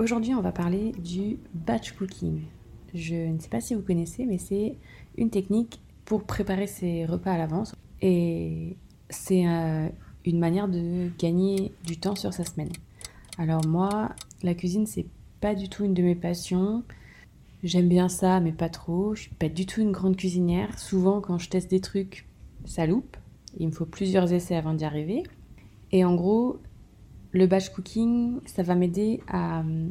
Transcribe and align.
Aujourd'hui 0.00 0.32
on 0.32 0.40
va 0.40 0.50
parler 0.50 0.92
du 0.92 1.36
batch 1.52 1.92
cooking. 1.92 2.40
Je 2.94 3.14
ne 3.14 3.38
sais 3.38 3.50
pas 3.50 3.60
si 3.60 3.74
vous 3.74 3.82
connaissez, 3.82 4.24
mais 4.24 4.38
c'est 4.38 4.78
une 5.18 5.28
technique 5.28 5.78
pour 6.06 6.24
préparer 6.24 6.66
ses 6.66 7.04
repas 7.04 7.32
à 7.32 7.36
l'avance. 7.36 7.76
Et 8.00 8.78
c'est 9.10 9.46
euh, 9.46 9.90
une 10.24 10.38
manière 10.38 10.68
de 10.68 11.10
gagner 11.18 11.74
du 11.84 11.98
temps 11.98 12.16
sur 12.16 12.32
sa 12.32 12.46
semaine. 12.46 12.72
Alors 13.36 13.66
moi, 13.66 14.14
la 14.42 14.54
cuisine, 14.54 14.86
c'est 14.86 15.04
pas 15.42 15.54
du 15.54 15.68
tout 15.68 15.84
une 15.84 15.92
de 15.92 16.02
mes 16.02 16.14
passions. 16.14 16.82
J'aime 17.62 17.90
bien 17.90 18.08
ça, 18.08 18.40
mais 18.40 18.52
pas 18.52 18.70
trop. 18.70 19.14
Je 19.14 19.24
suis 19.24 19.34
pas 19.34 19.50
du 19.50 19.66
tout 19.66 19.82
une 19.82 19.92
grande 19.92 20.16
cuisinière. 20.16 20.78
Souvent, 20.78 21.20
quand 21.20 21.36
je 21.36 21.50
teste 21.50 21.70
des 21.70 21.82
trucs, 21.82 22.26
ça 22.64 22.86
loupe. 22.86 23.18
Il 23.58 23.66
me 23.66 23.72
faut 23.72 23.84
plusieurs 23.84 24.32
essais 24.32 24.56
avant 24.56 24.72
d'y 24.72 24.86
arriver. 24.86 25.24
Et 25.92 26.06
en 26.06 26.14
gros, 26.14 26.58
le 27.32 27.46
batch 27.46 27.70
cooking, 27.70 28.40
ça 28.46 28.62
va 28.62 28.74
m'aider 28.74 29.22
à 29.28 29.60
euh, 29.60 29.88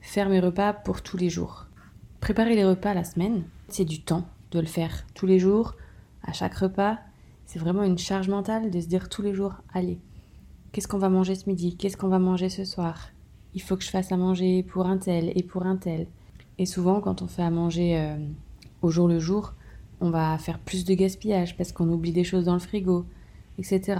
faire 0.00 0.28
mes 0.28 0.40
repas 0.40 0.72
pour 0.72 1.02
tous 1.02 1.16
les 1.16 1.30
jours. 1.30 1.66
Préparer 2.20 2.54
les 2.54 2.64
repas 2.64 2.94
la 2.94 3.04
semaine, 3.04 3.44
c'est 3.68 3.84
du 3.84 4.02
temps 4.02 4.26
de 4.50 4.60
le 4.60 4.66
faire 4.66 5.04
tous 5.14 5.26
les 5.26 5.38
jours, 5.38 5.74
à 6.22 6.32
chaque 6.32 6.54
repas. 6.54 6.98
C'est 7.46 7.58
vraiment 7.58 7.82
une 7.82 7.98
charge 7.98 8.28
mentale 8.28 8.70
de 8.70 8.80
se 8.80 8.86
dire 8.86 9.08
tous 9.08 9.22
les 9.22 9.34
jours, 9.34 9.54
allez, 9.72 9.98
qu'est-ce 10.72 10.88
qu'on 10.88 10.98
va 10.98 11.08
manger 11.08 11.34
ce 11.34 11.48
midi? 11.48 11.76
Qu'est-ce 11.76 11.96
qu'on 11.96 12.08
va 12.08 12.18
manger 12.18 12.48
ce 12.48 12.64
soir? 12.64 13.10
Il 13.54 13.62
faut 13.62 13.76
que 13.76 13.84
je 13.84 13.90
fasse 13.90 14.12
à 14.12 14.16
manger 14.16 14.62
pour 14.62 14.86
un 14.86 14.98
tel 14.98 15.32
et 15.34 15.42
pour 15.42 15.64
un 15.64 15.76
tel. 15.76 16.06
Et 16.58 16.66
souvent, 16.66 17.00
quand 17.00 17.22
on 17.22 17.26
fait 17.26 17.42
à 17.42 17.50
manger 17.50 17.98
euh, 17.98 18.16
au 18.82 18.90
jour 18.90 19.08
le 19.08 19.18
jour, 19.18 19.54
on 20.00 20.10
va 20.10 20.36
faire 20.38 20.58
plus 20.58 20.84
de 20.84 20.94
gaspillage 20.94 21.56
parce 21.56 21.72
qu'on 21.72 21.88
oublie 21.88 22.12
des 22.12 22.24
choses 22.24 22.44
dans 22.44 22.52
le 22.52 22.58
frigo, 22.58 23.06
etc. 23.58 23.96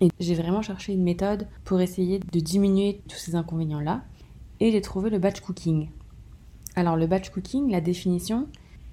Et 0.00 0.08
j'ai 0.20 0.34
vraiment 0.34 0.62
cherché 0.62 0.92
une 0.92 1.02
méthode 1.02 1.48
pour 1.64 1.80
essayer 1.80 2.20
de 2.20 2.40
diminuer 2.40 3.02
tous 3.08 3.16
ces 3.16 3.34
inconvénients-là. 3.34 4.02
Et 4.60 4.70
j'ai 4.70 4.80
trouvé 4.80 5.10
le 5.10 5.18
batch 5.18 5.40
cooking. 5.40 5.88
Alors 6.76 6.96
le 6.96 7.06
batch 7.06 7.30
cooking, 7.30 7.70
la 7.70 7.80
définition, 7.80 8.46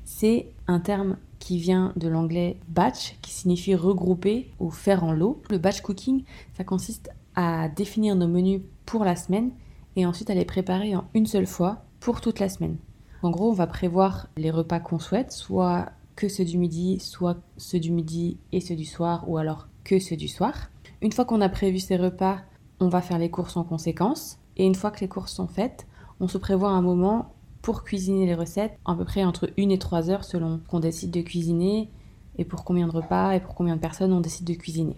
c'est 0.03 0.47
un 0.67 0.79
terme 0.79 1.17
qui 1.39 1.59
vient 1.59 1.93
de 1.95 2.07
l'anglais 2.07 2.57
batch, 2.67 3.17
qui 3.21 3.31
signifie 3.31 3.75
regrouper 3.75 4.51
ou 4.59 4.71
faire 4.71 5.03
en 5.03 5.11
lot. 5.11 5.41
Le 5.49 5.57
batch 5.57 5.81
cooking, 5.81 6.23
ça 6.57 6.63
consiste 6.63 7.09
à 7.35 7.69
définir 7.69 8.15
nos 8.15 8.27
menus 8.27 8.61
pour 8.85 9.03
la 9.03 9.15
semaine 9.15 9.51
et 9.95 10.05
ensuite 10.05 10.29
à 10.29 10.35
les 10.35 10.45
préparer 10.45 10.95
en 10.95 11.05
une 11.13 11.25
seule 11.25 11.47
fois 11.47 11.83
pour 11.99 12.21
toute 12.21 12.39
la 12.39 12.49
semaine. 12.49 12.77
En 13.21 13.31
gros, 13.31 13.49
on 13.49 13.53
va 13.53 13.67
prévoir 13.67 14.27
les 14.37 14.51
repas 14.51 14.79
qu'on 14.79 14.99
souhaite, 14.99 15.31
soit 15.31 15.91
que 16.15 16.29
ceux 16.29 16.45
du 16.45 16.57
midi, 16.57 16.99
soit 16.99 17.37
ceux 17.57 17.79
du 17.79 17.91
midi 17.91 18.37
et 18.51 18.61
ceux 18.61 18.75
du 18.75 18.85
soir, 18.85 19.27
ou 19.27 19.37
alors 19.37 19.67
que 19.83 19.99
ceux 19.99 20.15
du 20.15 20.27
soir. 20.27 20.69
Une 21.05 21.11
fois 21.11 21.23
qu'on 21.23 21.41
a 21.41 21.49
prévu 21.49 21.77
ces 21.77 21.97
repas, 21.97 22.39
on 22.79 22.87
va 22.87 22.99
faire 22.99 23.19
les 23.19 23.29
courses 23.29 23.57
en 23.57 23.63
conséquence. 23.63 24.39
Et 24.57 24.65
une 24.65 24.73
fois 24.73 24.89
que 24.89 25.01
les 25.01 25.07
courses 25.07 25.33
sont 25.33 25.45
faites, 25.45 25.85
on 26.19 26.27
se 26.27 26.39
prévoit 26.39 26.71
un 26.71 26.81
moment 26.81 27.35
pour 27.61 27.83
cuisiner 27.83 28.25
les 28.25 28.33
recettes, 28.33 28.75
à 28.85 28.95
peu 28.95 29.05
près 29.05 29.23
entre 29.23 29.51
1 29.55 29.69
et 29.69 29.77
3 29.77 30.09
heures 30.09 30.23
selon 30.23 30.61
qu'on 30.67 30.79
décide 30.79 31.11
de 31.11 31.21
cuisiner 31.21 31.91
et 32.39 32.43
pour 32.43 32.63
combien 32.63 32.87
de 32.87 32.91
repas 32.91 33.33
et 33.33 33.39
pour 33.39 33.53
combien 33.53 33.75
de 33.75 33.81
personnes 33.81 34.13
on 34.13 34.19
décide 34.19 34.47
de 34.47 34.55
cuisiner. 34.55 34.95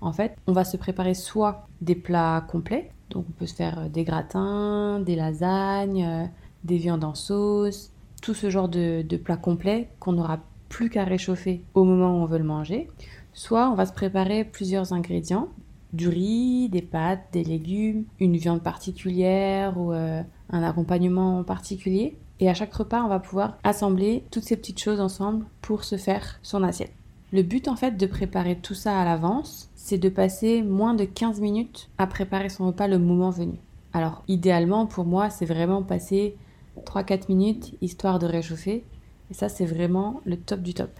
En 0.00 0.14
fait, 0.14 0.34
on 0.46 0.52
va 0.54 0.64
se 0.64 0.78
préparer 0.78 1.12
soit 1.12 1.68
des 1.82 1.94
plats 1.94 2.46
complets, 2.48 2.90
donc 3.10 3.26
on 3.28 3.32
peut 3.32 3.46
se 3.46 3.54
faire 3.54 3.90
des 3.90 4.04
gratins, 4.04 4.98
des 5.00 5.14
lasagnes, 5.14 6.30
des 6.64 6.78
viandes 6.78 7.04
en 7.04 7.14
sauce, 7.14 7.90
tout 8.22 8.32
ce 8.32 8.48
genre 8.48 8.70
de, 8.70 9.04
plats 9.22 9.36
complets 9.36 9.90
qu'on 10.00 10.12
n'aura 10.12 10.38
plus 10.70 10.88
qu'à 10.88 11.04
réchauffer 11.04 11.62
au 11.74 11.84
moment 11.84 12.16
où 12.16 12.22
on 12.22 12.24
veut 12.24 12.38
le 12.38 12.44
manger. 12.44 12.88
Soit 13.34 13.68
on 13.68 13.74
va 13.74 13.84
se 13.84 13.92
préparer 13.92 14.44
plusieurs 14.44 14.92
ingrédients, 14.92 15.48
du 15.92 16.08
riz, 16.08 16.68
des 16.68 16.82
pâtes, 16.82 17.26
des 17.32 17.44
légumes, 17.44 18.04
une 18.20 18.36
viande 18.36 18.62
particulière 18.62 19.78
ou 19.78 19.92
euh, 19.92 20.22
un 20.50 20.62
accompagnement 20.62 21.44
particulier. 21.44 22.16
Et 22.40 22.48
à 22.48 22.54
chaque 22.54 22.74
repas, 22.74 23.02
on 23.02 23.08
va 23.08 23.20
pouvoir 23.20 23.58
assembler 23.64 24.24
toutes 24.30 24.44
ces 24.44 24.56
petites 24.56 24.80
choses 24.80 25.00
ensemble 25.00 25.46
pour 25.60 25.84
se 25.84 25.96
faire 25.96 26.38
son 26.42 26.62
assiette. 26.62 26.92
Le 27.32 27.42
but 27.42 27.66
en 27.68 27.74
fait 27.74 27.96
de 27.96 28.06
préparer 28.06 28.56
tout 28.56 28.74
ça 28.74 29.00
à 29.00 29.04
l'avance, 29.04 29.68
c'est 29.74 29.98
de 29.98 30.08
passer 30.08 30.62
moins 30.62 30.94
de 30.94 31.04
15 31.04 31.40
minutes 31.40 31.90
à 31.98 32.06
préparer 32.06 32.48
son 32.48 32.68
repas 32.68 32.86
le 32.86 32.98
moment 32.98 33.30
venu. 33.30 33.58
Alors 33.92 34.22
idéalement 34.28 34.86
pour 34.86 35.04
moi, 35.04 35.30
c'est 35.30 35.46
vraiment 35.46 35.82
passer 35.82 36.36
3-4 36.82 37.28
minutes 37.28 37.74
histoire 37.80 38.20
de 38.20 38.26
réchauffer. 38.26 38.84
Et 39.30 39.34
ça, 39.34 39.48
c'est 39.48 39.66
vraiment 39.66 40.20
le 40.24 40.36
top 40.36 40.60
du 40.60 40.74
top. 40.74 40.90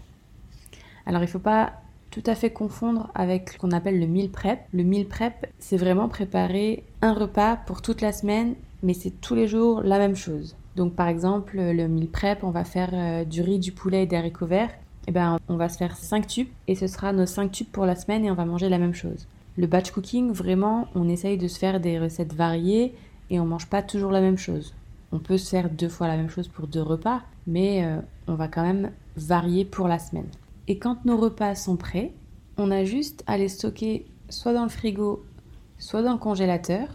Alors, 1.07 1.21
il 1.23 1.27
ne 1.27 1.31
faut 1.31 1.39
pas 1.39 1.75
tout 2.15 2.31
à 2.31 2.37
fait 2.37 2.51
confondre 2.51 3.11
avec 3.17 3.51
ce 3.51 3.59
qu'on 3.59 3.73
appelle 3.73 3.99
le 3.99 4.07
meal 4.07 4.31
prep. 4.31 4.61
Le 4.73 4.85
meal 4.85 5.09
prep, 5.09 5.53
c'est 5.59 5.77
vraiment 5.77 6.09
préparer 6.09 6.85
un 7.03 7.13
repas 7.13 7.57
pour 7.57 7.83
toute 7.83 8.01
la 8.01 8.13
semaine, 8.13 8.55
mais 8.85 8.95
c'est 8.95 9.21
tous 9.21 9.35
les 9.35 9.49
jours 9.49 9.83
la 9.83 9.99
même 9.99 10.15
chose. 10.15 10.55
Donc, 10.77 10.95
par 10.95 11.09
exemple, 11.09 11.57
le 11.57 11.89
meal 11.89 12.07
prep, 12.07 12.45
on 12.45 12.51
va 12.51 12.63
faire 12.63 12.91
euh, 12.93 13.25
du 13.25 13.43
riz, 13.43 13.59
du 13.59 13.73
poulet 13.73 14.05
et 14.05 14.07
des 14.07 14.15
haricots 14.15 14.47
verts. 14.47 14.71
Et 14.71 15.09
eh 15.09 15.13
ben, 15.13 15.41
on 15.49 15.57
va 15.57 15.69
se 15.69 15.77
faire 15.77 15.97
5 15.97 16.27
tubes 16.29 16.49
et 16.69 16.77
ce 16.77 16.87
sera 16.87 17.13
nos 17.13 17.27
5 17.27 17.51
tubes 17.51 17.67
pour 17.67 17.85
la 17.85 17.97
semaine 17.97 18.25
et 18.25 18.31
on 18.31 18.35
va 18.35 18.45
manger 18.45 18.69
la 18.69 18.79
même 18.79 18.95
chose. 18.95 19.27
Le 19.59 19.67
batch 19.67 19.91
cooking, 19.91 20.31
vraiment, 20.31 20.87
on 20.95 21.09
essaye 21.09 21.37
de 21.37 21.49
se 21.49 21.59
faire 21.59 21.81
des 21.81 21.99
recettes 21.99 22.33
variées 22.33 22.95
et 23.29 23.41
on 23.41 23.45
mange 23.45 23.67
pas 23.67 23.83
toujours 23.83 24.13
la 24.13 24.21
même 24.21 24.39
chose. 24.39 24.73
On 25.11 25.19
peut 25.19 25.37
se 25.37 25.51
faire 25.51 25.69
deux 25.69 25.89
fois 25.89 26.07
la 26.07 26.17
même 26.17 26.31
chose 26.31 26.47
pour 26.47 26.69
deux 26.69 26.81
repas, 26.81 27.23
mais 27.49 27.85
euh, 27.85 27.99
on 28.29 28.35
va 28.35 28.47
quand 28.47 28.63
même 28.63 28.93
varier 29.17 29.65
pour 29.65 29.89
la 29.89 29.99
semaine. 29.99 30.29
Et 30.67 30.79
quand 30.79 31.05
nos 31.05 31.17
repas 31.17 31.55
sont 31.55 31.77
prêts, 31.77 32.13
on 32.57 32.71
a 32.71 32.85
juste 32.85 33.23
à 33.27 33.37
les 33.37 33.49
stocker 33.49 34.07
soit 34.31 34.55
dans 34.55 34.63
le 34.63 34.71
frigo, 34.71 35.25
soit 35.79 36.03
dans 36.03 36.13
le 36.13 36.19
congélateur. 36.19 36.89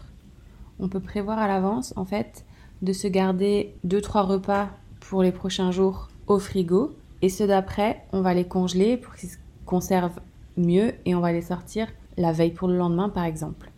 On 0.78 0.88
peut 0.88 1.00
prévoir 1.00 1.38
à 1.38 1.46
l'avance, 1.46 1.92
en 1.96 2.04
fait, 2.04 2.44
de 2.82 2.92
se 2.92 3.06
garder 3.06 3.74
deux 3.84 4.00
trois 4.00 4.22
repas 4.22 4.70
pour 5.00 5.22
les 5.22 5.32
prochains 5.32 5.70
jours 5.70 6.08
au 6.26 6.38
frigo. 6.38 6.96
Et 7.22 7.28
ceux 7.28 7.46
d'après, 7.46 8.04
on 8.12 8.22
va 8.22 8.34
les 8.34 8.46
congeler 8.46 8.96
pour 8.96 9.14
qu'ils 9.14 9.30
se 9.30 9.36
conservent 9.66 10.20
mieux 10.56 10.94
et 11.04 11.14
on 11.14 11.20
va 11.20 11.32
les 11.32 11.42
sortir 11.42 11.86
la 12.16 12.32
veille 12.32 12.52
pour 12.52 12.68
le 12.68 12.76
lendemain, 12.76 13.08
par 13.08 13.24
exemple. 13.24 13.70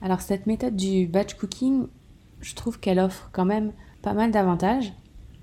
Alors 0.00 0.20
cette 0.20 0.46
méthode 0.46 0.76
du 0.76 1.06
batch 1.06 1.34
cooking, 1.34 1.86
je 2.40 2.54
trouve 2.54 2.78
qu'elle 2.78 2.98
offre 2.98 3.28
quand 3.32 3.44
même 3.44 3.72
pas 4.02 4.14
mal 4.14 4.30
d'avantages. 4.30 4.92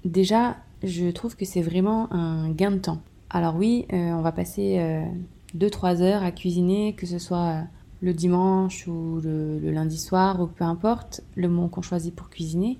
Déjà, 0.06 0.57
je 0.83 1.09
trouve 1.11 1.35
que 1.35 1.45
c'est 1.45 1.61
vraiment 1.61 2.11
un 2.13 2.49
gain 2.49 2.71
de 2.71 2.77
temps. 2.77 3.01
Alors 3.35 3.56
oui, 3.56 3.88
euh, 3.91 4.12
on 4.12 4.21
va 4.21 4.31
passer 4.31 4.80
2-3 5.57 6.01
euh, 6.01 6.03
heures 6.03 6.24
à 6.24 6.31
cuisiner, 6.31 6.94
que 6.94 7.07
ce 7.07 7.18
soit 7.18 7.38
euh, 7.39 7.62
le 8.03 8.13
dimanche 8.13 8.88
ou 8.88 9.19
le, 9.24 9.71
lundi 9.71 9.97
soir, 9.97 10.39
ou 10.39 10.45
peu 10.45 10.63
importe 10.63 11.21
le 11.35 11.50
moment 11.50 11.68
qu'on 11.68 11.81
choisit 11.81 12.15
pour 12.15 12.30
cuisiner. 12.30 12.77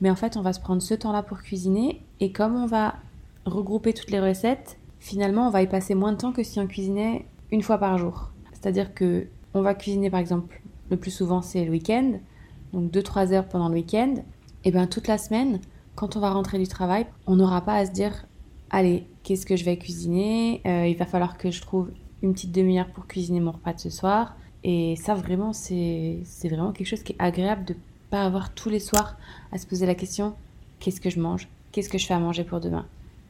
Mais 0.00 0.10
en 0.10 0.16
fait, 0.16 0.36
on 0.36 0.42
va 0.42 0.52
se 0.52 0.58
prendre 0.58 0.82
ce 0.82 0.94
temps-là 0.94 1.22
pour 1.22 1.38
cuisiner, 1.38 2.02
et 2.18 2.32
comme 2.32 2.56
on 2.56 2.66
va 2.66 2.96
regrouper 3.46 3.92
toutes 3.92 4.10
les 4.10 4.18
recettes, 4.18 4.76
finalement, 4.98 5.46
on 5.46 5.50
va 5.50 5.62
y 5.62 5.68
passer 5.68 5.94
moins 5.94 6.12
de 6.12 6.16
temps 6.16 6.32
que 6.32 6.42
si 6.42 6.58
on 6.58 6.66
cuisinait 6.66 7.24
une 7.52 7.62
fois 7.62 7.78
par 7.78 7.96
jour. 7.96 8.32
C'est-à-dire 8.52 8.92
que 8.92 9.28
on 9.54 9.62
va 9.62 9.74
cuisiner 9.74 10.10
par 10.10 10.20
exemple, 10.20 10.60
le 10.90 10.96
plus 10.96 11.10
souvent 11.12 11.42
c'est 11.42 11.64
le 11.64 11.70
week-end, 11.70 12.14
donc 12.72 12.90
2-3 12.90 13.32
heures 13.32 13.48
pendant 13.48 13.68
le 13.68 13.74
week-end, 13.74 14.14
et 14.64 14.72
bien 14.72 14.88
toute 14.88 15.06
la 15.06 15.16
semaine, 15.16 15.60
quand 15.94 16.16
on 16.16 16.20
va 16.20 16.30
rentrer 16.30 16.58
du 16.58 16.66
travail, 16.66 17.06
on 17.26 17.36
n'aura 17.36 17.60
pas 17.60 17.74
à 17.74 17.86
se 17.86 17.92
dire 17.92 18.26
allez, 18.70 19.06
qu'est-ce 19.30 19.46
que 19.46 19.54
je 19.54 19.64
vais 19.64 19.76
cuisiner 19.76 20.60
euh, 20.66 20.88
Il 20.88 20.96
va 20.96 21.06
falloir 21.06 21.38
que 21.38 21.52
je 21.52 21.60
trouve 21.60 21.92
une 22.20 22.32
petite 22.32 22.50
demi-heure 22.50 22.88
pour 22.88 23.06
cuisiner 23.06 23.38
mon 23.38 23.52
repas 23.52 23.72
de 23.72 23.78
ce 23.78 23.88
soir. 23.88 24.34
Et 24.64 24.96
ça, 24.96 25.14
vraiment, 25.14 25.52
c'est 25.52 26.24
vraiment 26.42 26.72
quelque 26.72 26.88
chose 26.88 27.04
qui 27.04 27.12
est 27.12 27.16
agréable 27.20 27.64
de 27.64 27.76
pas 28.10 28.24
avoir 28.24 28.52
tous 28.52 28.70
les 28.70 28.80
soirs 28.80 29.16
à 29.52 29.58
se 29.58 29.68
poser 29.68 29.86
la 29.86 29.94
question 29.94 30.34
qu'est-ce 30.80 31.00
que 31.00 31.10
je 31.10 31.20
mange? 31.20 31.46
Qu'est-ce 31.70 31.88
que 31.88 31.96
je 31.96 32.06
fais 32.06 32.14
à 32.14 32.18
manger 32.18 32.42
pour 32.42 32.58
demain? 32.58 32.86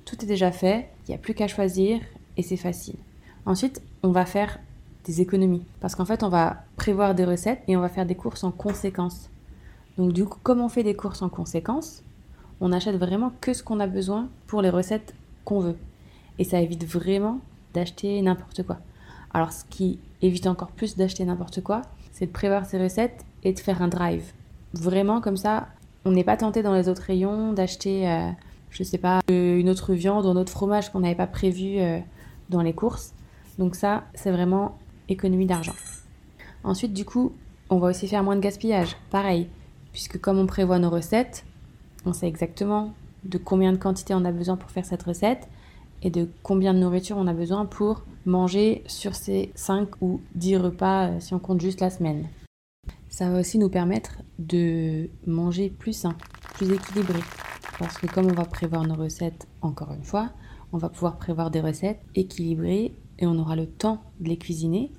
Tout 0.07 0.17
est 0.25 0.27
déjà 0.27 0.51
fait, 0.51 0.89
il 1.07 1.11
n'y 1.11 1.15
a 1.17 1.19
plus 1.19 1.35
qu'à 1.35 1.49
choisir 1.49 2.01
et 2.39 2.43
c'est 2.43 2.57
facile. 2.57 2.97
Ensuite, 3.45 3.83
on 4.03 4.11
va 4.11 4.25
faire 4.25 4.59
des 5.05 5.21
économies 5.21 5.65
parce 5.81 5.95
qu'en 5.95 6.07
fait, 6.07 6.23
on 6.23 6.31
va 6.31 6.65
prévoir 6.77 7.15
des 7.15 7.27
recettes 7.27 7.61
et 7.69 7.77
on 7.77 7.81
va 7.83 7.91
faire 7.91 8.07
des 8.07 8.15
courses 8.15 8.43
en 8.43 8.53
conséquence. 8.53 9.29
Donc 9.99 10.15
du 10.15 10.25
coup, 10.25 10.39
comme 10.43 10.63
on 10.63 10.71
fait 10.71 10.83
des 10.83 10.95
courses 10.95 11.21
en 11.21 11.29
conséquence, 11.29 12.03
on 12.63 12.73
achète 12.73 12.97
vraiment 12.97 13.33
que 13.43 13.53
ce 13.53 13.63
qu'on 13.63 13.81
a 13.81 13.87
besoin 13.87 14.31
pour 14.47 14.63
les 14.63 14.71
recettes 14.71 15.15
qu'on 15.45 15.61
veut. 15.61 15.77
Et 16.41 16.45
ça 16.45 16.59
évite 16.61 16.87
vraiment 16.87 17.39
d'acheter 17.75 18.21
n'importe 18.23 18.63
quoi. 18.65 18.79
Alors 19.35 19.53
ce 19.53 19.63
qui 19.69 19.99
évite 20.23 20.47
encore 20.47 20.71
plus 20.71 20.97
d'acheter 20.97 21.23
n'importe 21.25 21.61
quoi, 21.61 21.83
c'est 22.13 22.27
de 22.27 22.33
prévoir 22.33 22.65
ses 22.65 22.83
recettes 22.83 23.27
et 23.45 23.53
de 23.53 23.59
faire 23.61 23.83
un 23.83 23.89
drive. 23.89 24.33
Vraiment 24.73 25.21
comme 25.21 25.37
ça, 25.37 25.69
on 26.07 26.13
n'est 26.13 26.25
pas 26.25 26.39
tenté 26.39 26.63
dans 26.63 26.73
les 26.73 26.89
autres 26.89 27.03
rayons 27.03 27.53
d'acheter, 27.53 28.09
euh, 28.09 28.31
je 28.71 28.83
sais 28.83 28.97
pas, 28.97 29.21
une 29.29 29.69
autre 29.69 29.93
viande 29.93 30.25
ou 30.25 30.31
un 30.31 30.37
autre 30.37 30.51
fromage 30.51 30.91
qu'on 30.91 31.01
n'avait 31.01 31.15
pas 31.15 31.27
prévu 31.27 31.79
euh, 31.79 31.99
dans 32.49 32.63
les 32.63 32.73
courses. 32.73 33.13
Donc 33.59 33.75
ça, 33.75 34.05
c'est 34.15 34.31
vraiment 34.31 34.79
économie 35.11 35.47
d'argent. 35.47 35.75
Ensuite, 36.65 36.95
du 36.95 37.05
coup, 37.05 37.33
on 37.69 37.79
va 37.79 37.89
aussi 37.89 38.09
faire 38.09 38.25
moins 38.25 38.37
de 38.37 38.41
gaspillage. 38.41 38.97
Pareil, 39.11 39.47
puisque 39.93 40.19
comme 40.19 40.39
on 40.39 40.47
prévoit 40.47 40.79
nos 40.79 40.89
recettes, 40.89 41.45
on 42.07 42.15
sait 42.15 42.29
exactement 42.29 42.95
de 43.25 43.37
combien 43.37 43.73
de 43.73 43.77
quantité 43.77 44.15
on 44.15 44.25
a 44.25 44.33
besoin 44.33 44.57
pour 44.57 44.71
faire 44.71 44.87
cette 44.87 45.03
recette 45.03 45.47
et 46.03 46.11
de 46.11 46.29
combien 46.43 46.75
de 46.75 46.79
nourriture 46.79 47.17
on 47.17 47.27
a 47.27 47.33
besoin 47.33 47.67
pour 47.67 48.05
manger 48.27 48.83
sur 48.87 49.15
ces 49.15 49.51
5 49.55 49.89
ou 50.01 50.21
10 50.35 50.57
repas 50.57 51.09
euh, 51.09 51.21
si 51.21 51.35
on 51.35 51.39
compte 51.39 51.61
juste 51.61 51.81
la 51.81 51.91
semaine. 51.91 52.27
Ça 53.09 53.31
va 53.31 53.41
aussi 53.41 53.59
nous 53.59 53.69
permettre 53.69 54.23
de 54.39 55.09
manger 55.27 55.71
plus 55.71 55.93
sain, 55.93 56.15
plus 56.55 56.73
équilibré. 56.73 57.21
Parce 57.79 57.99
que 57.99 58.07
comme 58.07 58.27
on 58.27 58.35
va 58.35 58.45
prévoir 58.45 58.87
nos 58.87 58.95
recettes, 58.95 59.49
encore 59.63 59.93
une 59.93 60.05
fois, 60.05 60.31
on 60.73 60.79
va 60.79 60.89
pouvoir 60.89 61.17
prévoir 61.17 61.51
des 61.51 61.61
recettes 61.61 62.01
équilibrées 62.15 62.95
et 63.19 63.27
on 63.27 63.39
aura 63.39 63.57
le 63.57 63.67
temps 63.67 64.03
de 64.21 64.29
les 64.29 64.37
cuisiner 64.37 64.93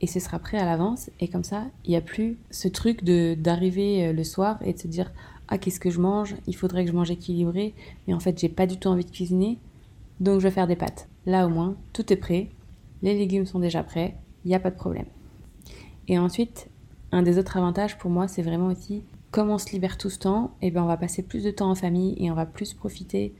et 0.00 0.06
ce 0.06 0.20
sera 0.20 0.38
prêt 0.38 0.58
à 0.58 0.64
l'avance 0.64 1.10
et 1.20 1.28
comme 1.28 1.44
ça 1.44 1.64
il 1.84 1.90
n'y 1.90 1.96
a 1.96 2.00
plus 2.00 2.38
ce 2.50 2.68
truc 2.68 3.04
d'arriver 3.04 4.06
euh, 4.06 4.12
le 4.12 4.24
soir 4.24 4.58
et 4.62 4.72
de 4.72 4.78
se 4.78 4.88
dire 4.88 5.12
ah 5.48 5.58
qu'est-ce 5.58 5.80
que 5.80 5.90
je 5.90 6.00
mange? 6.00 6.34
Il 6.46 6.56
faudrait 6.56 6.84
que 6.84 6.90
je 6.90 6.96
mange 6.96 7.10
équilibré 7.10 7.74
mais 8.06 8.14
en 8.14 8.20
fait 8.20 8.38
j'ai 8.38 8.48
pas 8.48 8.66
du 8.66 8.78
tout 8.78 8.88
envie 8.88 9.04
de 9.04 9.10
cuisiner 9.10 9.58
donc 10.20 10.40
je 10.40 10.48
vais 10.48 10.54
faire 10.54 10.66
des 10.66 10.76
pâtes. 10.76 11.08
Là 11.26 11.46
au 11.46 11.48
moins 11.48 11.76
tout 11.92 12.12
est 12.12 12.16
prêt. 12.16 12.50
Les 13.02 13.14
légumes 13.14 13.46
sont 13.46 13.58
déjà 13.58 13.82
prêts. 13.82 14.16
Il 14.44 14.48
n'y 14.48 14.54
a 14.54 14.60
pas 14.60 14.70
de 14.70 14.76
problème. 14.76 15.06
Et 16.08 16.18
ensuite 16.18 16.68
un 17.12 17.22
des 17.22 17.38
autres 17.38 17.56
avantages 17.56 17.98
pour 17.98 18.10
moi 18.10 18.28
c'est 18.28 18.42
vraiment 18.42 18.68
aussi 18.68 19.04
comme 19.30 19.48
on 19.48 19.58
se 19.58 19.70
libère 19.72 19.98
tout 19.98 20.10
ce 20.10 20.18
temps. 20.18 20.54
Et 20.60 20.68
eh 20.68 20.70
ben 20.70 20.82
on 20.82 20.86
va 20.86 20.96
passer 20.96 21.22
plus 21.22 21.42
de 21.42 21.50
temps 21.50 21.70
en 21.70 21.74
famille 21.74 22.14
et 22.18 22.30
on 22.30 22.34
va 22.34 22.46
plus 22.46 22.74
profiter 22.74 23.34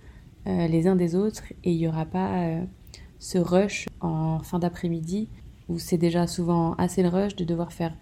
euh, 0.46 0.66
les 0.66 0.86
uns 0.86 0.96
des 0.96 1.14
autres. 1.14 1.44
Et 1.64 1.72
il 1.72 1.78
n'y 1.78 1.88
aura 1.88 2.06
pas 2.06 2.42
euh, 2.42 2.64
ce 3.19 3.38
rush 3.38 3.86
en 4.00 4.40
fin 4.40 4.58
d'après-midi 4.58 5.28
où 5.69 5.78
c'est 5.78 5.98
déjà 5.98 6.26
souvent 6.26 6.74
assez 6.74 7.02
le 7.02 7.08
rush 7.08 7.36
de 7.36 7.44
devoir 7.44 7.72
faire 7.72 7.94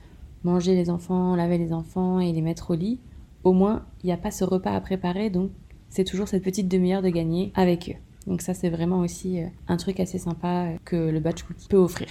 manger 0.45 0.75
les 0.75 0.91
enfants, 0.91 1.37
laver 1.37 1.59
les 1.59 1.73
enfants 1.73 2.21
et 2.21 2.33
les 2.33 2.41
mettre 2.43 2.71
au 2.71 2.75
lit. 2.75 3.01
Au 3.45 3.53
moins, 3.53 3.85
il 4.03 4.07
n'y 4.07 4.13
a 4.13 4.17
pas 4.17 4.31
ce 4.31 4.45
repas 4.45 4.73
à 4.73 4.81
préparer, 4.81 5.31
donc 5.31 5.51
c'est 5.89 6.05
toujours 6.05 6.29
cette 6.29 6.43
petite 6.43 6.69
demi-heure 6.69 7.03
de 7.03 7.09
gagner 7.09 7.53
avec 7.55 7.91
eux. 7.91 8.01
Donc 8.27 8.43
ça, 8.43 8.55
c'est 8.55 8.71
vraiment 8.71 9.01
aussi 9.01 9.41
euh, 9.41 9.47
un 9.69 9.77
truc 9.77 10.01
assez 10.01 10.19
sympa 10.19 10.67
euh, 10.67 10.77
que 10.85 10.97
le 10.97 11.21
batch 11.21 11.43
cooking 11.43 11.69
peut 11.69 11.77
offrir. 11.77 12.09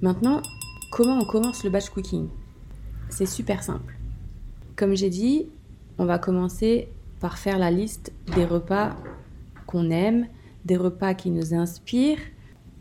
Maintenant, 0.00 0.42
comment 0.90 1.18
on 1.18 1.24
commence 1.24 1.64
le 1.64 1.70
batch 1.70 1.90
cooking? 1.90 2.28
C'est 3.08 3.26
super 3.26 3.62
simple. 3.62 3.94
Comme 4.76 4.94
j'ai 4.94 5.10
dit, 5.10 5.46
on 5.98 6.04
va 6.04 6.18
commencer 6.18 6.88
par 7.20 7.38
faire 7.38 7.58
la 7.58 7.70
liste 7.70 8.12
des 8.34 8.44
repas 8.44 8.96
qu'on 9.66 9.90
aime, 9.90 10.26
des 10.64 10.76
repas 10.76 11.14
qui 11.14 11.30
nous 11.30 11.54
inspirent. 11.54 12.18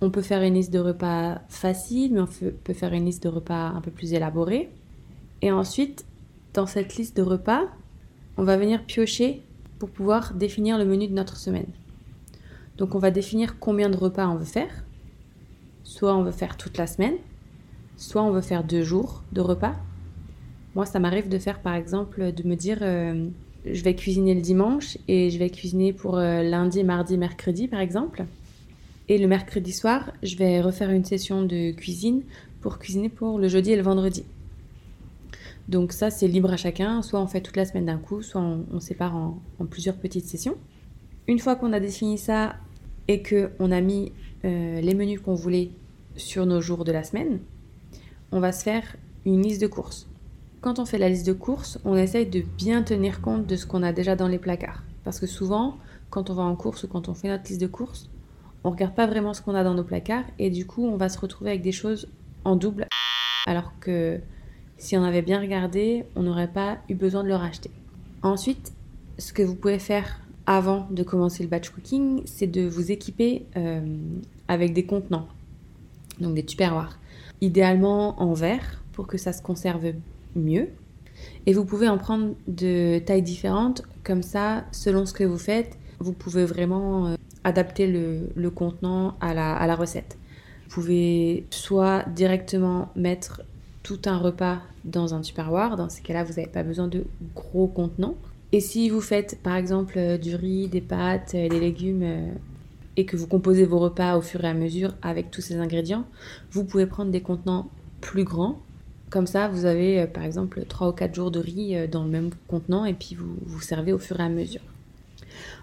On 0.01 0.09
peut 0.09 0.23
faire 0.23 0.41
une 0.41 0.55
liste 0.55 0.73
de 0.73 0.79
repas 0.79 1.41
facile, 1.47 2.13
mais 2.13 2.21
on 2.21 2.27
peut 2.63 2.73
faire 2.73 2.93
une 2.93 3.05
liste 3.05 3.23
de 3.23 3.29
repas 3.29 3.67
un 3.67 3.81
peu 3.81 3.91
plus 3.91 4.13
élaborée. 4.13 4.71
Et 5.43 5.51
ensuite, 5.51 6.05
dans 6.53 6.65
cette 6.65 6.95
liste 6.95 7.15
de 7.17 7.21
repas, 7.21 7.65
on 8.38 8.43
va 8.43 8.57
venir 8.57 8.83
piocher 8.85 9.43
pour 9.77 9.89
pouvoir 9.89 10.33
définir 10.33 10.77
le 10.77 10.85
menu 10.85 11.07
de 11.07 11.13
notre 11.13 11.38
semaine. 11.38 11.67
Donc 12.77 12.95
on 12.95 13.00
va 13.00 13.12
définir 13.12 13.59
combien 13.59 13.89
de 13.89 13.97
repas 13.97 14.27
on 14.27 14.35
veut 14.35 14.45
faire. 14.45 14.83
Soit 15.83 16.15
on 16.15 16.23
veut 16.23 16.31
faire 16.31 16.57
toute 16.57 16.77
la 16.77 16.88
semaine, 16.88 17.15
soit 17.97 18.23
on 18.23 18.31
veut 18.31 18.41
faire 18.41 18.63
deux 18.63 18.83
jours 18.83 19.23
de 19.31 19.41
repas. 19.41 19.75
Moi, 20.75 20.85
ça 20.85 21.00
m'arrive 21.00 21.27
de 21.27 21.38
faire 21.38 21.59
par 21.59 21.75
exemple, 21.75 22.31
de 22.31 22.47
me 22.47 22.56
dire, 22.56 22.79
euh, 22.81 23.27
je 23.65 23.83
vais 23.83 23.95
cuisiner 23.95 24.33
le 24.33 24.41
dimanche 24.41 24.97
et 25.07 25.29
je 25.29 25.38
vais 25.38 25.50
cuisiner 25.50 25.91
pour 25.91 26.18
euh, 26.18 26.44
lundi, 26.44 26.83
mardi, 26.83 27.18
mercredi 27.18 27.68
par 27.68 27.79
exemple. 27.79 28.25
Et 29.09 29.17
le 29.17 29.27
mercredi 29.27 29.74
soir, 29.74 30.12
je 30.24 30.38
vais 30.38 30.62
refaire 30.62 30.89
une 30.89 31.03
session 31.03 31.44
de 31.44 31.71
cuisine 31.71 32.24
pour 32.62 32.79
cuisiner 32.79 33.09
pour 33.09 33.39
le 33.39 33.47
jeudi 33.50 33.71
et 33.71 33.75
le 33.75 33.81
vendredi. 33.81 34.24
Donc 35.67 35.91
ça, 35.91 36.09
c'est 36.09 36.27
libre 36.27 36.51
à 36.51 36.57
chacun. 36.57 37.01
Soit 37.01 37.19
on 37.21 37.27
fait 37.27 37.41
toute 37.41 37.57
la 37.57 37.65
semaine 37.65 37.85
d'un 37.85 37.97
coup, 37.97 38.21
soit 38.21 38.41
on, 38.41 38.79
sépare 38.79 39.15
en, 39.15 39.38
plusieurs 39.69 39.95
petites 39.95 40.25
sessions. 40.25 40.56
Une 41.27 41.39
fois 41.39 41.56
qu'on 41.56 41.73
a 41.73 41.79
défini 41.79 42.18
ça 42.18 42.56
et 43.07 43.21
qu'on 43.21 43.71
a 43.71 43.81
mis 43.81 44.12
euh, 44.44 44.81
les 44.81 44.94
menus 44.94 45.19
qu'on 45.21 45.35
voulait 45.35 45.71
sur 46.15 46.45
nos 46.45 46.62
jours 46.62 46.83
de 46.83 46.91
la 46.91 47.03
semaine, 47.03 47.39
on 48.31 48.39
va 48.39 48.51
se 48.51 48.63
faire 48.63 48.95
une 49.25 49.44
liste 49.44 49.62
de 49.62 49.68
courses. 49.68 50.07
Quand 50.62 50.79
on 50.79 50.85
fait 50.85 50.97
la 50.97 51.09
liste 51.09 51.25
de 51.27 51.33
courses, 51.33 51.79
on 51.85 51.95
essaye 51.95 52.25
de 52.25 52.41
bien 52.41 52.83
tenir 52.83 53.21
compte 53.21 53.45
de 53.45 53.56
ce 53.56 53.65
qu'on 53.65 53.83
a 53.83 53.94
déjà 53.94 54.15
dans 54.15 54.27
les 54.27 54.39
placards. 54.39 54.83
Parce 55.03 55.19
que 55.19 55.27
souvent, 55.27 55.77
quand 56.09 56.29
on 56.29 56.33
va 56.33 56.44
en 56.44 56.56
course 56.56 56.83
ou 56.83 56.88
quand 56.88 57.09
on 57.09 57.13
fait 57.13 57.27
notre 57.27 57.47
liste 57.47 57.62
de 57.62 57.67
courses, 57.67 58.09
on 58.63 58.71
regarde 58.71 58.94
pas 58.94 59.07
vraiment 59.07 59.33
ce 59.33 59.41
qu'on 59.41 59.56
a 59.56 59.63
dans 59.63 59.74
nos 59.74 59.83
placards 59.83 60.25
et 60.38 60.50
du 60.50 60.65
coup, 60.65 60.85
on 60.85 60.97
va 60.97 61.09
se 61.09 61.19
retrouver 61.19 61.51
avec 61.51 61.62
des 61.62 61.71
choses 61.71 62.07
en 62.45 62.56
double. 62.56 62.85
Alors 63.47 63.74
que 63.79 64.19
si 64.77 64.97
on 64.97 65.03
avait 65.03 65.21
bien 65.21 65.39
regardé, 65.39 66.06
on 66.15 66.24
n'aurait 66.24 66.51
pas 66.51 66.77
eu 66.89 66.95
besoin 66.95 67.24
de 67.24 67.27
le 67.27 67.35
racheter. 67.35 67.71
Ensuite, 68.21 68.74
ce 69.17 69.33
que 69.33 69.41
vous 69.41 69.56
pouvez 69.56 69.79
faire 69.79 70.19
avant 70.45 70.88
de 70.91 71.03
commencer 71.03 71.43
le 71.43 71.49
batch 71.49 71.69
cooking, 71.69 72.21
c'est 72.25 72.47
de 72.47 72.67
vous 72.67 72.91
équiper 72.91 73.45
euh, 73.57 73.81
avec 74.47 74.73
des 74.73 74.85
contenants, 74.85 75.27
donc 76.19 76.33
des 76.33 76.43
tupperwares. 76.43 77.00
Idéalement 77.41 78.21
en 78.21 78.33
verre 78.33 78.83
pour 78.93 79.07
que 79.07 79.17
ça 79.17 79.33
se 79.33 79.41
conserve 79.41 79.93
mieux. 80.36 80.69
Et 81.45 81.53
vous 81.53 81.65
pouvez 81.65 81.88
en 81.88 81.98
prendre 81.98 82.33
de 82.48 83.00
tailles 83.00 83.21
différentes, 83.21 83.83
comme 84.03 84.24
ça, 84.24 84.65
selon 84.71 85.05
ce 85.05 85.13
que 85.13 85.24
vous 85.24 85.38
faites, 85.38 85.77
vous 86.00 86.13
pouvez 86.13 86.45
vraiment 86.45 87.07
euh, 87.07 87.15
adapter 87.43 87.88
le, 87.88 88.50
contenant 88.50 89.15
à 89.21 89.33
la, 89.33 89.55
à 89.55 89.67
la 89.67 89.75
recette. 89.75 90.17
Vous 90.67 90.81
pouvez 90.81 91.45
soit 91.50 92.03
directement 92.10 92.89
mettre 92.95 93.41
tout 93.83 94.00
un 94.05 94.17
repas 94.17 94.60
dans 94.83 95.13
un 95.13 95.21
tupperware, 95.21 95.75
dans 95.75 95.89
ce 95.89 96.01
cas-là, 96.01 96.24
vous 96.24 96.33
n'avez 96.33 96.48
pas 96.48 96.63
besoin 96.63 96.88
de 96.88 97.05
gros 97.36 97.67
contenants. 97.67 98.15
Et 98.53 98.60
si 98.60 98.89
vous 98.89 99.01
faites 99.01 99.41
par 99.41 99.55
exemple 99.55 99.98
euh, 99.98 100.17
du 100.17 100.36
riz, 100.36 100.67
des 100.67 100.81
pâtes, 100.81 101.36
euh, 101.36 101.48
des 101.48 101.60
légumes 101.60 102.34
et 102.98 103.05
que 103.05 103.15
vous 103.15 103.27
composez 103.27 103.65
vos 103.65 103.79
repas 103.79 104.17
au 104.17 104.22
fur 104.22 104.43
et 104.43 104.48
à 104.48 104.53
mesure 104.53 104.93
avec 105.01 105.31
tous 105.31 105.41
ces 105.41 105.55
ingrédients, 105.55 106.05
vous 106.51 106.65
pouvez 106.65 106.86
prendre 106.86 107.12
des 107.12 107.22
contenants 107.22 107.70
plus 108.01 108.24
grands 108.25 108.60
comme 109.12 109.27
ça, 109.27 109.50
vous 109.50 109.65
avez 109.65 110.00
euh, 110.00 110.08
par 110.08 110.24
exemple 110.24 110.63
3 110.65 110.88
ou 110.88 110.91
4 110.93 111.13
jours 111.13 111.31
de 111.31 111.39
riz 111.39 111.75
euh, 111.75 111.86
dans 111.86 112.05
le 112.05 112.10
même 112.10 112.29
contenant 112.48 112.86
et 112.86 112.93
puis 112.93 113.13
vous 113.13 113.36
vous 113.46 113.60
servez 113.60 113.91
au 113.91 114.00
fur 114.00 114.20
et 114.22 114.24
à 114.24 114.29
mesure. 114.29 114.62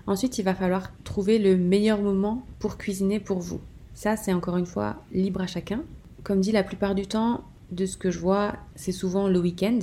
Ensuite, 0.06 0.38
il 0.38 0.44
va 0.44 0.54
falloir 0.54 0.92
trouver 1.02 1.38
le 1.38 1.56
meilleur 1.56 2.02
moment 2.02 2.44
pour 2.58 2.76
cuisiner 2.76 3.20
pour 3.20 3.38
vous. 3.38 3.60
Ça, 3.94 4.16
c'est 4.16 4.34
encore 4.34 4.58
une 4.58 4.66
fois 4.66 5.02
libre 5.12 5.40
à 5.40 5.46
chacun. 5.46 5.82
Comme 6.24 6.40
dit, 6.42 6.52
la 6.52 6.62
plupart 6.62 6.94
du 6.94 7.06
temps, 7.06 7.42
de 7.72 7.86
ce 7.86 7.96
que 7.96 8.10
je 8.10 8.18
vois, 8.18 8.54
c'est 8.74 8.92
souvent 8.92 9.28
le 9.28 9.38
week-end, 9.38 9.78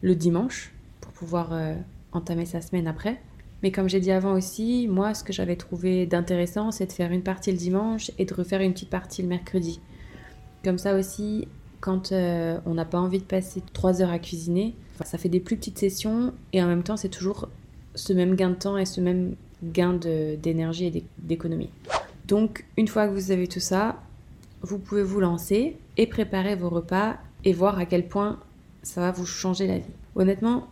le 0.00 0.14
dimanche, 0.14 0.72
pour 1.02 1.12
pouvoir 1.12 1.52
euh, 1.52 1.74
entamer 2.16 2.46
sa 2.46 2.60
semaine 2.60 2.86
après. 2.86 3.20
Mais 3.62 3.70
comme 3.70 3.88
j'ai 3.88 4.00
dit 4.00 4.10
avant 4.10 4.34
aussi, 4.34 4.86
moi, 4.88 5.14
ce 5.14 5.24
que 5.24 5.32
j'avais 5.32 5.56
trouvé 5.56 6.06
d'intéressant, 6.06 6.70
c'est 6.70 6.86
de 6.86 6.92
faire 6.92 7.10
une 7.12 7.22
partie 7.22 7.50
le 7.50 7.56
dimanche 7.56 8.10
et 8.18 8.24
de 8.24 8.34
refaire 8.34 8.60
une 8.60 8.72
petite 8.72 8.90
partie 8.90 9.22
le 9.22 9.28
mercredi. 9.28 9.80
Comme 10.62 10.78
ça 10.78 10.94
aussi, 10.94 11.48
quand 11.80 12.12
euh, 12.12 12.58
on 12.66 12.74
n'a 12.74 12.84
pas 12.84 12.98
envie 12.98 13.18
de 13.18 13.24
passer 13.24 13.62
trois 13.72 14.02
heures 14.02 14.10
à 14.10 14.18
cuisiner. 14.18 14.74
ça 15.04 15.18
fait 15.18 15.28
des 15.28 15.40
plus 15.40 15.56
petites 15.56 15.78
sessions 15.78 16.32
et 16.52 16.62
en 16.62 16.66
même 16.66 16.82
temps, 16.82 16.96
c'est 16.96 17.08
toujours 17.08 17.48
ce 17.94 18.12
même 18.12 18.34
gain 18.34 18.50
de 18.50 18.56
temps 18.56 18.76
et 18.76 18.84
ce 18.84 19.00
même 19.00 19.36
gain 19.62 19.94
d'énergie 19.94 20.86
et 20.86 21.04
d'économie. 21.18 21.70
Donc, 22.26 22.66
une 22.76 22.88
fois 22.88 23.06
que 23.06 23.12
vous 23.12 23.30
avez 23.30 23.46
tout 23.46 23.60
ça, 23.60 24.02
vous 24.62 24.78
pouvez 24.78 25.02
vous 25.02 25.20
lancer 25.20 25.76
et 25.96 26.06
préparer 26.06 26.56
vos 26.56 26.68
repas 26.68 27.16
et 27.44 27.52
voir 27.52 27.78
à 27.78 27.86
quel 27.86 28.08
point 28.08 28.38
ça 28.82 29.00
va 29.00 29.12
vous 29.12 29.26
changer 29.26 29.66
la 29.66 29.78
vie. 29.78 29.94
Honnêtement, 30.14 30.68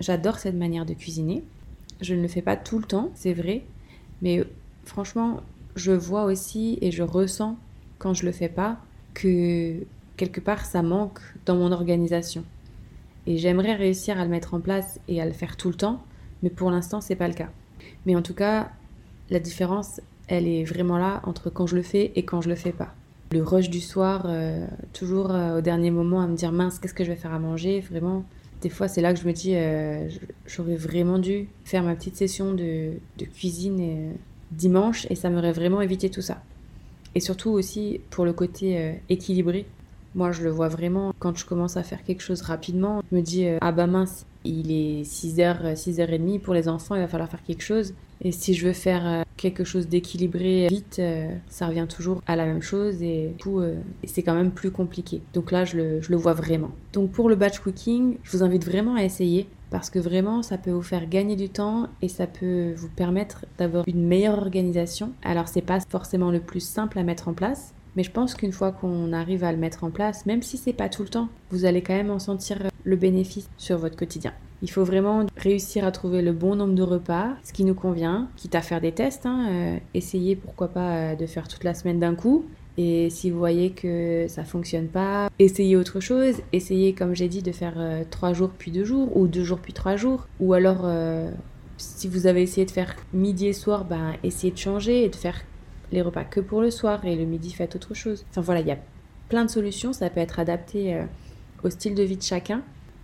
j'adore 0.00 0.38
cette 0.38 0.56
manière 0.56 0.86
de 0.86 0.94
cuisiner. 0.94 1.44
Je 2.00 2.14
ne 2.14 2.22
le 2.22 2.28
fais 2.28 2.42
pas 2.42 2.56
tout 2.56 2.78
le 2.78 2.84
temps, 2.84 3.10
c'est 3.14 3.34
vrai, 3.34 3.62
mais 4.22 4.44
franchement, 4.84 5.40
je 5.76 5.92
vois 5.92 6.24
aussi 6.24 6.78
et 6.80 6.90
je 6.90 7.02
ressens 7.02 7.56
quand 7.98 8.14
je 8.14 8.24
le 8.24 8.32
fais 8.32 8.48
pas 8.48 8.78
que 9.14 9.84
quelque 10.16 10.40
part, 10.40 10.64
ça 10.64 10.82
manque 10.82 11.20
dans 11.46 11.56
mon 11.56 11.72
organisation. 11.72 12.44
Et 13.26 13.36
j'aimerais 13.36 13.74
réussir 13.74 14.18
à 14.18 14.24
le 14.24 14.30
mettre 14.30 14.54
en 14.54 14.60
place 14.60 15.00
et 15.08 15.20
à 15.20 15.26
le 15.26 15.32
faire 15.32 15.56
tout 15.56 15.68
le 15.68 15.74
temps, 15.74 16.02
mais 16.42 16.50
pour 16.50 16.70
l'instant, 16.70 17.00
c'est 17.00 17.16
pas 17.16 17.28
le 17.28 17.34
cas. 17.34 17.50
Mais 18.06 18.16
en 18.16 18.22
tout 18.22 18.34
cas, 18.34 18.70
la 19.30 19.40
différence, 19.40 20.00
elle 20.26 20.46
est 20.46 20.64
vraiment 20.64 20.98
là 20.98 21.20
entre 21.24 21.50
quand 21.50 21.66
je 21.66 21.76
le 21.76 21.82
fais 21.82 22.12
et 22.16 22.24
quand 22.24 22.40
je 22.40 22.48
le 22.48 22.54
fais 22.54 22.72
pas. 22.72 22.94
Le 23.32 23.42
rush 23.42 23.70
du 23.70 23.80
soir, 23.80 24.22
euh, 24.26 24.66
toujours 24.92 25.30
euh, 25.30 25.58
au 25.58 25.60
dernier 25.60 25.90
moment 25.90 26.20
à 26.20 26.26
me 26.26 26.36
dire 26.36 26.50
mince, 26.50 26.78
qu'est-ce 26.78 26.94
que 26.94 27.04
je 27.04 27.10
vais 27.10 27.16
faire 27.16 27.32
à 27.32 27.38
manger 27.38 27.80
Vraiment, 27.80 28.24
des 28.60 28.68
fois, 28.68 28.88
c'est 28.88 29.00
là 29.00 29.12
que 29.14 29.20
je 29.20 29.26
me 29.26 29.32
dis 29.32 29.54
euh, 29.54 30.08
j'aurais 30.46 30.76
vraiment 30.76 31.18
dû 31.18 31.48
faire 31.64 31.82
ma 31.82 31.94
petite 31.94 32.16
session 32.16 32.52
de, 32.52 32.92
de 33.18 33.24
cuisine 33.24 34.12
dimanche 34.50 35.06
et 35.10 35.14
ça 35.14 35.30
m'aurait 35.30 35.52
vraiment 35.52 35.80
évité 35.80 36.10
tout 36.10 36.22
ça. 36.22 36.42
Et 37.14 37.20
surtout 37.20 37.50
aussi 37.50 38.00
pour 38.10 38.24
le 38.24 38.32
côté 38.32 38.94
équilibré. 39.08 39.66
Moi, 40.14 40.32
je 40.32 40.42
le 40.42 40.50
vois 40.50 40.68
vraiment 40.68 41.12
quand 41.18 41.36
je 41.36 41.46
commence 41.46 41.76
à 41.76 41.82
faire 41.82 42.02
quelque 42.02 42.22
chose 42.22 42.42
rapidement. 42.42 43.02
Je 43.10 43.16
me 43.16 43.22
dis, 43.22 43.46
ah 43.60 43.72
bah 43.72 43.86
mince, 43.86 44.26
il 44.44 44.72
est 44.72 45.02
6h, 45.02 45.74
6h30 45.74 46.40
pour 46.40 46.54
les 46.54 46.68
enfants, 46.68 46.94
il 46.94 47.00
va 47.00 47.08
falloir 47.08 47.28
faire 47.28 47.42
quelque 47.42 47.62
chose. 47.62 47.94
Et 48.22 48.32
si 48.32 48.54
je 48.54 48.66
veux 48.66 48.72
faire 48.72 49.06
euh, 49.06 49.22
quelque 49.36 49.64
chose 49.64 49.88
d'équilibré 49.88 50.68
vite, 50.68 50.98
euh, 50.98 51.32
ça 51.48 51.66
revient 51.66 51.86
toujours 51.88 52.22
à 52.26 52.36
la 52.36 52.44
même 52.44 52.60
chose 52.60 53.02
et 53.02 53.28
du 53.38 53.42
coup, 53.42 53.60
euh, 53.60 53.76
c'est 54.04 54.22
quand 54.22 54.34
même 54.34 54.50
plus 54.50 54.70
compliqué. 54.70 55.22
Donc 55.32 55.50
là, 55.50 55.64
je 55.64 55.76
le, 55.76 56.02
je 56.02 56.10
le 56.10 56.16
vois 56.16 56.34
vraiment. 56.34 56.70
Donc 56.92 57.12
pour 57.12 57.28
le 57.30 57.34
batch 57.34 57.60
cooking, 57.60 58.18
je 58.22 58.36
vous 58.36 58.42
invite 58.42 58.64
vraiment 58.64 58.94
à 58.94 59.04
essayer 59.04 59.48
parce 59.70 59.88
que 59.88 59.98
vraiment 59.98 60.42
ça 60.42 60.58
peut 60.58 60.72
vous 60.72 60.82
faire 60.82 61.08
gagner 61.08 61.36
du 61.36 61.48
temps 61.48 61.88
et 62.02 62.08
ça 62.08 62.26
peut 62.26 62.74
vous 62.76 62.88
permettre 62.88 63.46
d'avoir 63.56 63.84
une 63.86 64.06
meilleure 64.06 64.38
organisation. 64.38 65.12
Alors 65.22 65.48
c'est 65.48 65.62
pas 65.62 65.78
forcément 65.88 66.30
le 66.30 66.40
plus 66.40 66.60
simple 66.60 66.98
à 66.98 67.02
mettre 67.02 67.28
en 67.28 67.32
place, 67.32 67.72
mais 67.96 68.02
je 68.02 68.10
pense 68.10 68.34
qu'une 68.34 68.52
fois 68.52 68.72
qu'on 68.72 69.12
arrive 69.12 69.44
à 69.44 69.52
le 69.52 69.58
mettre 69.58 69.84
en 69.84 69.90
place, 69.90 70.26
même 70.26 70.42
si 70.42 70.56
c'est 70.56 70.72
pas 70.72 70.88
tout 70.88 71.02
le 71.02 71.08
temps, 71.08 71.28
vous 71.50 71.64
allez 71.64 71.82
quand 71.82 71.94
même 71.94 72.10
en 72.10 72.18
sentir 72.18 72.58
le 72.84 72.96
bénéfice 72.96 73.48
sur 73.56 73.78
votre 73.78 73.96
quotidien. 73.96 74.32
Il 74.62 74.70
faut 74.70 74.84
vraiment 74.84 75.24
réussir 75.36 75.86
à 75.86 75.90
trouver 75.90 76.20
le 76.20 76.32
bon 76.32 76.54
nombre 76.54 76.74
de 76.74 76.82
repas, 76.82 77.30
ce 77.42 77.52
qui 77.52 77.64
nous 77.64 77.74
convient, 77.74 78.28
quitte 78.36 78.54
à 78.54 78.60
faire 78.60 78.80
des 78.80 78.92
tests. 78.92 79.24
Hein, 79.24 79.46
euh, 79.48 79.78
essayez 79.94 80.36
pourquoi 80.36 80.68
pas 80.68 80.90
euh, 80.90 81.14
de 81.16 81.26
faire 81.26 81.48
toute 81.48 81.64
la 81.64 81.72
semaine 81.72 81.98
d'un 81.98 82.14
coup. 82.14 82.44
Et 82.76 83.08
si 83.10 83.30
vous 83.30 83.38
voyez 83.38 83.70
que 83.70 84.26
ça 84.28 84.44
fonctionne 84.44 84.86
pas, 84.86 85.30
essayez 85.38 85.76
autre 85.76 86.00
chose. 86.00 86.36
Essayez, 86.52 86.92
comme 86.92 87.14
j'ai 87.14 87.28
dit, 87.28 87.42
de 87.42 87.52
faire 87.52 87.74
euh, 87.78 88.04
trois 88.10 88.34
jours 88.34 88.50
puis 88.56 88.70
deux 88.70 88.84
jours, 88.84 89.16
ou 89.16 89.28
deux 89.28 89.44
jours 89.44 89.58
puis 89.58 89.72
trois 89.72 89.96
jours. 89.96 90.26
Ou 90.40 90.52
alors, 90.52 90.86
si 91.78 92.06
vous 92.08 92.26
avez 92.26 92.42
essayé 92.42 92.66
de 92.66 92.70
faire 92.70 92.94
midi 93.14 93.46
et 93.46 93.52
soir, 93.54 93.86
ben, 93.86 94.12
essayez 94.22 94.52
de 94.52 94.58
changer 94.58 95.04
et 95.04 95.08
de 95.08 95.16
faire 95.16 95.40
les 95.92 96.02
repas 96.02 96.24
que 96.24 96.40
pour 96.40 96.60
le 96.60 96.70
soir 96.70 97.04
et 97.04 97.16
le 97.16 97.24
midi 97.24 97.52
faites 97.52 97.76
autre 97.76 97.94
chose. 97.94 98.24
Enfin 98.30 98.40
voilà, 98.40 98.60
il 98.60 98.66
y 98.66 98.72
a 98.72 98.78
plein 99.28 99.44
de 99.44 99.50
solutions, 99.50 99.92
ça 99.92 100.10
peut 100.10 100.20
être 100.20 100.38
adapté 100.38 100.94
euh, 100.94 101.04
au 101.62 101.70
style 101.70 101.94
de 101.94 102.02
vie 102.02 102.16
de 102.16 102.22
chacun. 102.22 102.62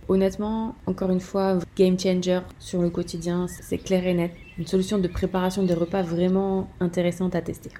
Honnêtement, 0.09 0.75
encore 0.85 1.09
une 1.09 1.19
fois, 1.19 1.59
game 1.75 1.99
changer 1.99 2.39
sur 2.59 2.81
le 2.81 2.89
quotidien, 2.89 3.47
c'est 3.47 3.77
clair 3.77 4.07
et 4.07 4.13
net. 4.13 4.31
Une 4.57 4.65
solution 4.65 4.99
de 4.99 5.07
préparation 5.07 5.63
des 5.63 5.73
repas 5.73 6.01
vraiment 6.01 6.69
intéressante 6.79 7.35
à 7.35 7.41
tester. 7.41 7.71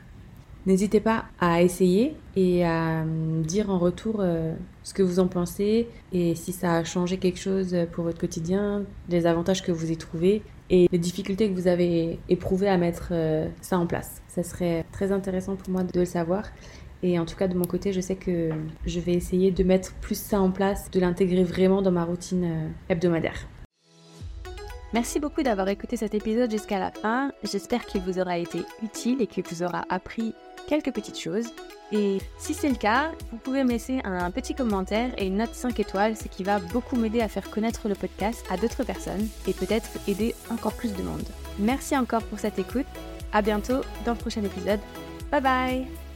N'hésitez 0.67 0.99
pas 0.99 1.23
à 1.39 1.61
essayer 1.61 2.17
et 2.35 2.65
à 2.65 3.05
me 3.05 3.41
dire 3.41 3.69
en 3.69 3.79
retour 3.79 4.17
euh, 4.19 4.53
ce 4.83 4.93
que 4.93 5.01
vous 5.01 5.19
en 5.19 5.27
pensez 5.27 5.87
et 6.11 6.35
si 6.35 6.51
ça 6.51 6.73
a 6.73 6.83
changé 6.83 7.19
quelque 7.19 7.39
chose 7.39 7.73
pour 7.93 8.03
votre 8.03 8.19
quotidien, 8.19 8.83
les 9.07 9.27
avantages 9.27 9.63
que 9.63 9.71
vous 9.71 9.89
y 9.89 9.95
trouvez 9.95 10.43
et 10.69 10.89
les 10.91 10.97
difficultés 10.97 11.49
que 11.49 11.53
vous 11.53 11.69
avez 11.69 12.19
éprouvées 12.27 12.67
à 12.67 12.75
mettre 12.75 13.09
euh, 13.11 13.47
ça 13.61 13.79
en 13.79 13.87
place. 13.87 14.21
Ça 14.27 14.43
serait 14.43 14.83
très 14.91 15.13
intéressant 15.13 15.55
pour 15.55 15.69
moi 15.69 15.83
de 15.83 15.97
le 15.97 16.05
savoir. 16.05 16.43
Et 17.01 17.17
en 17.17 17.25
tout 17.25 17.37
cas, 17.37 17.47
de 17.47 17.55
mon 17.55 17.63
côté, 17.63 17.93
je 17.93 18.01
sais 18.01 18.15
que 18.15 18.49
je 18.85 18.99
vais 18.99 19.13
essayer 19.13 19.51
de 19.51 19.63
mettre 19.63 19.93
plus 20.01 20.19
ça 20.19 20.41
en 20.41 20.51
place, 20.51 20.91
de 20.91 20.99
l'intégrer 20.99 21.45
vraiment 21.45 21.81
dans 21.81 21.91
ma 21.91 22.03
routine 22.03 22.43
euh, 22.43 22.67
hebdomadaire. 22.89 23.47
Merci 24.93 25.19
beaucoup 25.19 25.43
d'avoir 25.43 25.67
écouté 25.67 25.97
cet 25.97 26.13
épisode 26.13 26.49
jusqu'à 26.49 26.79
la 26.79 26.91
fin. 26.91 27.31
J'espère 27.43 27.85
qu'il 27.85 28.01
vous 28.01 28.19
aura 28.19 28.37
été 28.37 28.59
utile 28.81 29.21
et 29.21 29.27
qu'il 29.27 29.43
vous 29.43 29.63
aura 29.63 29.83
appris 29.89 30.33
quelques 30.67 30.93
petites 30.93 31.19
choses. 31.19 31.47
Et 31.91 32.17
si 32.37 32.53
c'est 32.53 32.69
le 32.69 32.75
cas, 32.75 33.11
vous 33.31 33.37
pouvez 33.37 33.63
me 33.63 33.69
laisser 33.69 34.01
un 34.03 34.29
petit 34.31 34.53
commentaire 34.53 35.11
et 35.17 35.27
une 35.27 35.37
note 35.37 35.53
5 35.53 35.79
étoiles, 35.79 36.17
ce 36.17 36.27
qui 36.27 36.43
va 36.43 36.59
beaucoup 36.59 36.97
m'aider 36.97 37.21
à 37.21 37.29
faire 37.29 37.49
connaître 37.49 37.87
le 37.87 37.95
podcast 37.95 38.45
à 38.49 38.57
d'autres 38.57 38.83
personnes 38.83 39.27
et 39.47 39.53
peut-être 39.53 39.89
aider 40.07 40.35
encore 40.49 40.73
plus 40.73 40.93
de 40.93 41.01
monde. 41.01 41.25
Merci 41.59 41.97
encore 41.97 42.23
pour 42.23 42.39
cette 42.39 42.59
écoute. 42.59 42.85
À 43.31 43.41
bientôt 43.41 43.81
dans 44.05 44.13
le 44.13 44.17
prochain 44.17 44.43
épisode. 44.43 44.79
Bye 45.31 45.41
bye 45.41 46.06